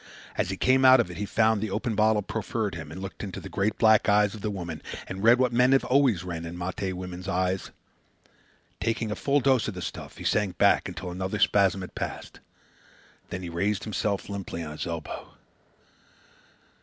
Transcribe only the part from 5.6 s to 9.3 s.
have always read in the Mate woman's eyes. Taking a